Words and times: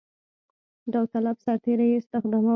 داوطلب 0.93 1.37
سرتېري 1.45 1.85
یې 1.91 1.97
استخدامول. 2.01 2.49